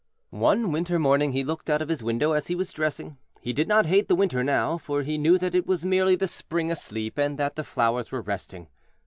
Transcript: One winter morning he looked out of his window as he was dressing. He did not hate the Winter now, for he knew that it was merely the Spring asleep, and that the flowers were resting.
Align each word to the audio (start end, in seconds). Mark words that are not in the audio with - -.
One 0.33 0.71
winter 0.71 0.97
morning 0.97 1.31
he 1.31 1.43
looked 1.43 1.69
out 1.69 1.79
of 1.79 1.87
his 1.87 2.01
window 2.01 2.31
as 2.31 2.47
he 2.47 2.55
was 2.55 2.73
dressing. 2.73 3.19
He 3.39 3.53
did 3.53 3.67
not 3.67 3.85
hate 3.85 4.07
the 4.07 4.15
Winter 4.15 4.43
now, 4.43 4.79
for 4.79 5.03
he 5.03 5.15
knew 5.15 5.37
that 5.37 5.53
it 5.53 5.67
was 5.67 5.85
merely 5.85 6.15
the 6.15 6.27
Spring 6.27 6.71
asleep, 6.71 7.19
and 7.19 7.37
that 7.37 7.55
the 7.55 7.63
flowers 7.63 8.11
were 8.11 8.21
resting. 8.21 8.65